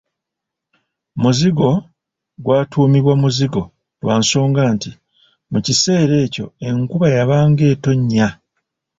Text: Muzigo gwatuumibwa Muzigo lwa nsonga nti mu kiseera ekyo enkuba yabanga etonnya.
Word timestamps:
Muzigo 1.21 1.69
gwatuumibwa 2.43 3.13
Muzigo 3.23 3.61
lwa 4.01 4.15
nsonga 4.21 4.61
nti 4.75 4.89
mu 5.51 5.59
kiseera 5.65 6.15
ekyo 6.25 6.45
enkuba 6.67 7.07
yabanga 7.15 7.63
etonnya. 7.73 8.27